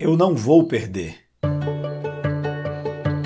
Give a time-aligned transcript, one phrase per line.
[0.00, 1.16] Eu não vou perder.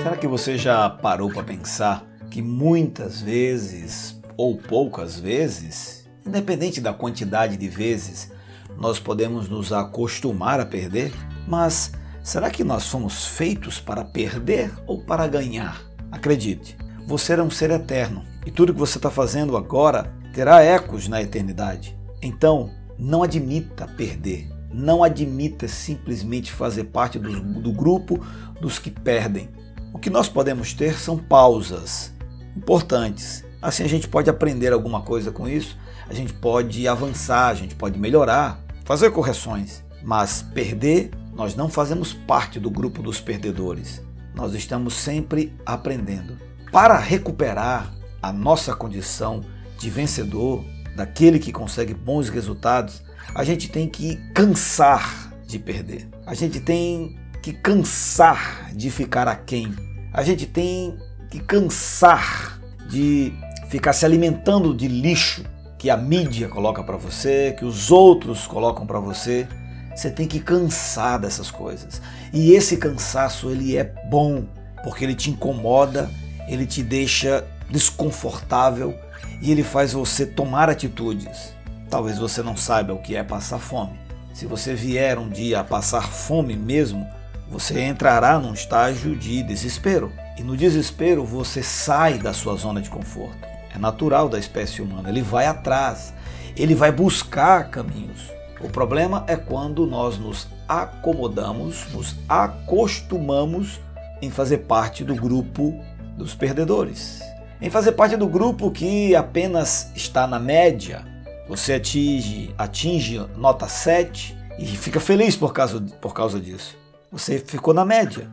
[0.00, 6.92] Será que você já parou para pensar que muitas vezes, ou poucas vezes, independente da
[6.92, 8.30] quantidade de vezes,
[8.78, 11.12] nós podemos nos acostumar a perder?
[11.48, 11.90] Mas
[12.22, 15.82] será que nós fomos feitos para perder ou para ganhar?
[16.12, 21.08] Acredite, você é um ser eterno e tudo que você está fazendo agora terá ecos
[21.08, 21.98] na eternidade.
[22.22, 28.24] Então, não admita perder não admita simplesmente fazer parte do, do grupo
[28.60, 29.48] dos que perdem.
[29.92, 32.12] O que nós podemos ter são pausas
[32.56, 33.44] importantes.
[33.60, 35.76] Assim a gente pode aprender alguma coisa com isso,
[36.08, 39.82] a gente pode avançar, a gente pode melhorar, fazer correções.
[40.02, 44.02] Mas perder, nós não fazemos parte do grupo dos perdedores.
[44.34, 46.38] Nós estamos sempre aprendendo.
[46.72, 49.42] Para recuperar a nossa condição
[49.78, 53.02] de vencedor, daquele que consegue bons resultados,
[53.34, 56.08] a gente tem que cansar de perder.
[56.26, 59.74] A gente tem que cansar de ficar aquém.
[60.12, 60.96] A gente tem
[61.30, 63.32] que cansar de
[63.68, 65.44] ficar se alimentando de lixo
[65.78, 69.46] que a mídia coloca para você, que os outros colocam para você.
[69.94, 72.02] Você tem que cansar dessas coisas.
[72.32, 74.44] E esse cansaço ele é bom,
[74.82, 76.10] porque ele te incomoda,
[76.48, 78.94] ele te deixa desconfortável
[79.40, 81.54] e ele faz você tomar atitudes.
[81.90, 83.98] Talvez você não saiba o que é passar fome.
[84.32, 87.04] Se você vier um dia a passar fome mesmo,
[87.48, 90.12] você entrará num estágio de desespero.
[90.38, 93.36] E no desespero você sai da sua zona de conforto.
[93.74, 96.14] É natural da espécie humana, ele vai atrás,
[96.56, 98.30] ele vai buscar caminhos.
[98.60, 103.80] O problema é quando nós nos acomodamos, nos acostumamos
[104.22, 105.74] em fazer parte do grupo
[106.16, 107.20] dos perdedores,
[107.60, 111.04] em fazer parte do grupo que apenas está na média,
[111.50, 116.78] você atinge, atinge nota 7 e fica feliz por causa, por causa disso.
[117.10, 118.30] Você ficou na média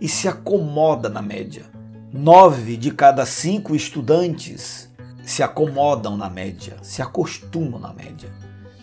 [0.00, 1.62] e se acomoda na média.
[2.12, 4.90] Nove de cada cinco estudantes
[5.22, 8.28] se acomodam na média, se acostumam na média.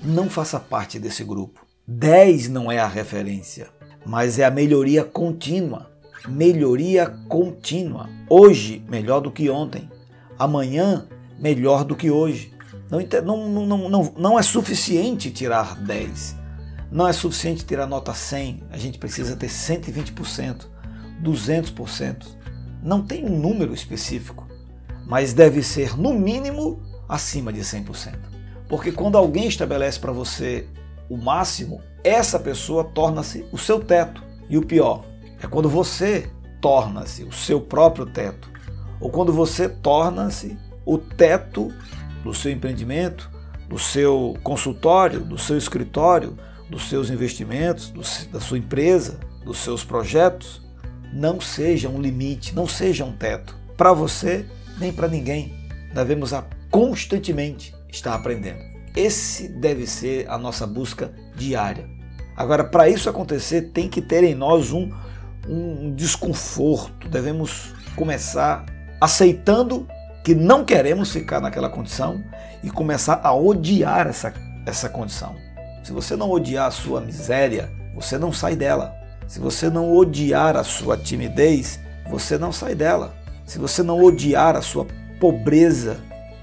[0.01, 1.65] Não faça parte desse grupo.
[1.85, 3.67] 10 não é a referência,
[4.05, 5.91] mas é a melhoria contínua.
[6.25, 8.09] Melhoria contínua.
[8.29, 9.91] Hoje, melhor do que ontem.
[10.39, 11.05] Amanhã,
[11.37, 12.52] melhor do que hoje.
[13.23, 16.35] Não, não, não, não, não é suficiente tirar 10.
[16.91, 18.63] Não é suficiente tirar nota 100.
[18.69, 20.67] A gente precisa ter 120%,
[21.23, 22.25] 200%.
[22.83, 24.47] Não tem um número específico,
[25.07, 28.13] mas deve ser no mínimo acima de 100%.
[28.69, 30.67] Porque quando alguém estabelece para você
[31.09, 34.23] o máximo, essa pessoa torna-se o seu teto.
[34.49, 35.03] E o pior
[35.41, 36.29] é quando você
[36.61, 38.49] torna-se o seu próprio teto,
[38.99, 41.73] ou quando você torna-se o teto
[42.23, 43.29] do seu empreendimento,
[43.67, 46.37] do seu consultório, do seu escritório,
[46.69, 48.01] dos seus investimentos, do,
[48.31, 50.61] da sua empresa, dos seus projetos,
[51.11, 54.45] não seja um limite, não seja um teto para você
[54.79, 55.53] nem para ninguém.
[55.93, 56.31] Devemos
[56.71, 58.59] constantemente estar aprendendo.
[58.95, 61.87] Esse deve ser a nossa busca diária.
[62.35, 64.91] Agora, para isso acontecer, tem que ter em nós um,
[65.47, 67.07] um desconforto.
[67.07, 68.65] Devemos começar
[68.99, 69.87] aceitando
[70.23, 72.23] que não queremos ficar naquela condição
[72.63, 74.33] e começar a odiar essa,
[74.65, 75.35] essa condição.
[75.83, 78.95] Se você não odiar a sua miséria, você não sai dela.
[79.27, 81.79] Se você não odiar a sua timidez,
[82.09, 83.13] você não sai dela.
[83.45, 84.87] Se você não odiar a sua
[85.19, 85.97] pobreza,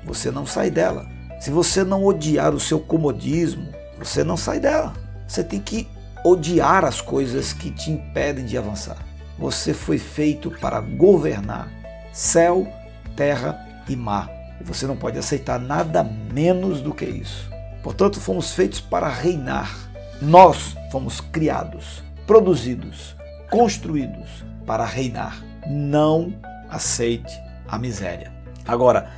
[0.05, 1.07] você não sai dela.
[1.41, 3.67] Se você não odiar o seu comodismo,
[3.99, 4.93] você não sai dela.
[5.27, 5.89] Você tem que
[6.23, 8.99] odiar as coisas que te impedem de avançar.
[9.39, 11.73] Você foi feito para governar
[12.13, 12.69] céu,
[13.17, 14.31] terra e má.
[14.63, 17.51] Você não pode aceitar nada menos do que isso.
[17.83, 19.91] Portanto, fomos feitos para reinar.
[20.23, 23.17] Nós fomos criados, produzidos,
[23.51, 25.43] construídos para reinar.
[25.69, 26.33] Não
[26.69, 27.35] aceite
[27.67, 28.33] a miséria.
[28.67, 29.11] Agora,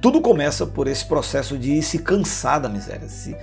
[0.00, 3.36] tudo começa por esse processo de se cansar da miséria, de,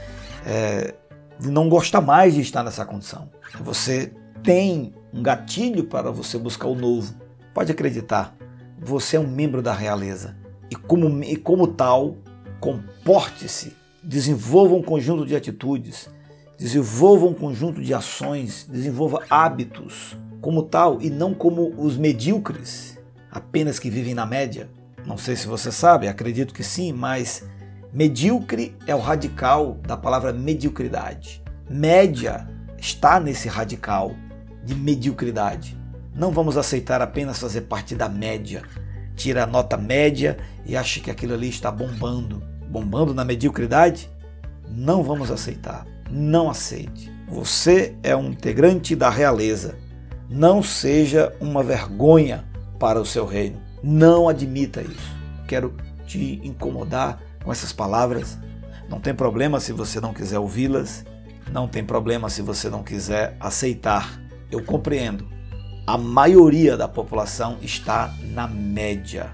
[0.46, 0.96] é,
[1.40, 3.30] de não gostar mais de estar nessa condição.
[3.60, 7.14] Você tem um gatilho para você buscar o novo.
[7.54, 8.36] Pode acreditar,
[8.80, 12.18] você é um membro da realeza e como, e como tal,
[12.60, 16.10] comporte-se, desenvolva um conjunto de atitudes,
[16.58, 22.98] desenvolva um conjunto de ações, desenvolva hábitos como tal e não como os medíocres,
[23.32, 24.70] apenas que vivem na média.
[25.06, 27.44] Não sei se você sabe, acredito que sim, mas
[27.94, 31.44] medíocre é o radical da palavra mediocridade.
[31.70, 32.48] Média
[32.78, 34.16] está nesse radical
[34.64, 35.78] de mediocridade.
[36.14, 38.64] Não vamos aceitar apenas fazer parte da média,
[39.18, 44.10] tira a nota média e acha que aquilo ali está bombando, bombando na mediocridade,
[44.70, 45.86] não vamos aceitar.
[46.10, 47.12] Não aceite.
[47.28, 49.76] Você é um integrante da realeza.
[50.30, 52.46] Não seja uma vergonha
[52.80, 53.60] para o seu reino.
[53.84, 55.16] Não admita isso.
[55.48, 55.76] Quero
[56.06, 58.38] te incomodar com essas palavras.
[58.88, 61.06] Não tem problema se você não quiser ouvi-las.
[61.52, 64.22] Não tem problema se você não quiser aceitar.
[64.52, 65.28] Eu compreendo.
[65.88, 69.34] A maioria da população está na média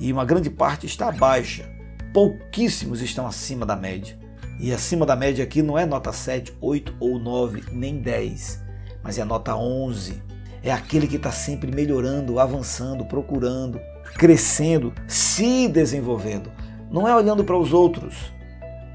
[0.00, 1.64] e uma grande parte está baixa.
[2.12, 4.18] Pouquíssimos estão acima da média.
[4.58, 8.64] E acima da média aqui não é nota 7, 8 ou 9, nem 10,
[9.00, 10.20] mas é nota 11.
[10.60, 13.78] É aquele que está sempre melhorando, avançando, procurando,
[14.16, 16.50] crescendo, se desenvolvendo.
[16.90, 18.32] Não é olhando para os outros,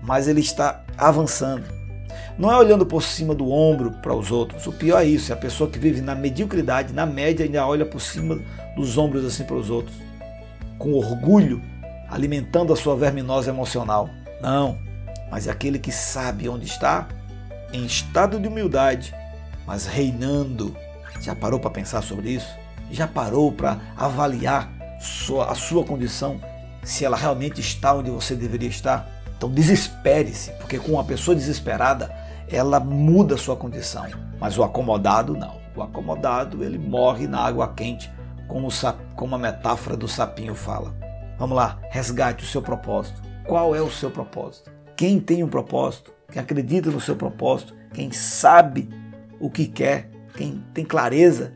[0.04, 1.64] mas ele está avançando.
[2.38, 4.66] Não é olhando por cima do ombro para os outros.
[4.68, 7.86] O pior é isso, é a pessoa que vive na mediocridade, na média, ainda olha
[7.86, 8.40] por cima
[8.76, 9.96] dos ombros assim para os outros,
[10.78, 11.62] com orgulho,
[12.10, 14.10] alimentando a sua verminosa emocional.
[14.42, 14.78] Não,
[15.30, 17.08] mas é aquele que sabe onde está,
[17.72, 19.14] em estado de humildade,
[19.66, 20.76] mas reinando.
[21.20, 22.50] Já parou para pensar sobre isso?
[22.90, 24.72] Já parou para avaliar
[25.48, 26.42] a sua condição,
[26.84, 29.21] se ela realmente está onde você deveria estar?
[29.42, 32.14] Então desespere-se, porque com uma pessoa desesperada,
[32.48, 34.06] ela muda a sua condição.
[34.40, 35.60] Mas o acomodado não.
[35.76, 38.08] O acomodado ele morre na água quente,
[38.48, 38.68] como,
[39.16, 40.94] como a metáfora do sapinho fala.
[41.40, 43.20] Vamos lá, resgate o seu propósito.
[43.44, 44.70] Qual é o seu propósito?
[44.96, 48.90] Quem tem um propósito, quem acredita no seu propósito, quem sabe
[49.40, 51.54] o que quer, quem tem clareza,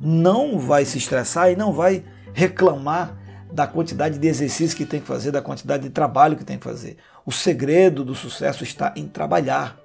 [0.00, 2.02] não vai se estressar e não vai
[2.32, 3.17] reclamar
[3.52, 6.64] da quantidade de exercícios que tem que fazer, da quantidade de trabalho que tem que
[6.64, 6.96] fazer.
[7.24, 9.78] O segredo do sucesso está em trabalhar,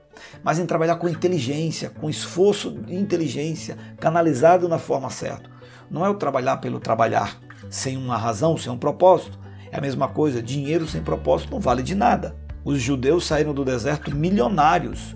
[0.44, 5.50] mas em trabalhar com inteligência, com esforço de inteligência, canalizado na forma certa.
[5.90, 7.40] Não é o trabalhar pelo trabalhar,
[7.70, 9.40] sem uma razão, sem um propósito.
[9.72, 12.36] É a mesma coisa, dinheiro sem propósito não vale de nada.
[12.64, 15.16] Os judeus saíram do deserto milionários,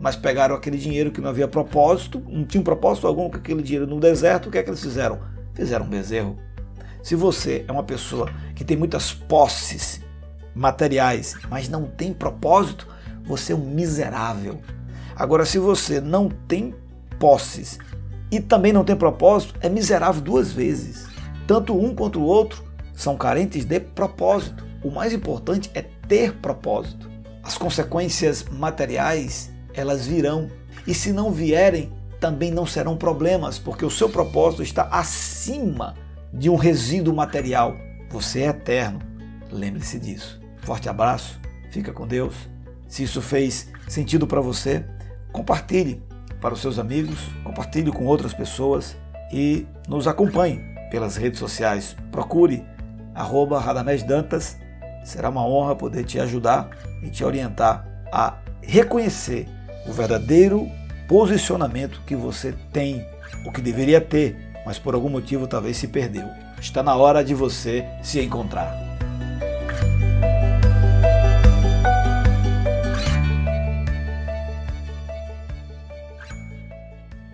[0.00, 3.86] mas pegaram aquele dinheiro que não havia propósito, não tinha propósito algum com aquele dinheiro
[3.86, 5.20] no deserto, o que é que eles fizeram?
[5.54, 6.38] Fizeram um bezerro.
[7.08, 10.02] Se você é uma pessoa que tem muitas posses
[10.54, 12.86] materiais, mas não tem propósito,
[13.24, 14.60] você é um miserável.
[15.16, 16.74] Agora, se você não tem
[17.18, 17.78] posses
[18.30, 21.06] e também não tem propósito, é miserável duas vezes.
[21.46, 22.62] Tanto um quanto o outro
[22.92, 24.62] são carentes de propósito.
[24.84, 27.10] O mais importante é ter propósito.
[27.42, 30.50] As consequências materiais, elas virão.
[30.86, 31.90] E se não vierem,
[32.20, 35.94] também não serão problemas, porque o seu propósito está acima
[36.32, 37.76] de um resíduo material.
[38.10, 39.00] Você é eterno.
[39.50, 40.40] Lembre-se disso.
[40.58, 41.40] Forte abraço.
[41.70, 42.34] Fica com Deus.
[42.88, 44.84] Se isso fez sentido para você,
[45.32, 46.02] compartilhe
[46.40, 48.96] para os seus amigos, compartilhe com outras pessoas
[49.32, 50.60] e nos acompanhe
[50.90, 51.96] pelas redes sociais.
[52.10, 52.64] Procure
[53.14, 54.56] arroba Radamés Dantas
[55.08, 56.68] Será uma honra poder te ajudar
[57.02, 57.82] e te orientar
[58.12, 59.48] a reconhecer
[59.86, 60.68] o verdadeiro
[61.08, 63.06] posicionamento que você tem,
[63.46, 66.28] o que deveria ter, mas por algum motivo talvez se perdeu.
[66.60, 68.87] Está na hora de você se encontrar.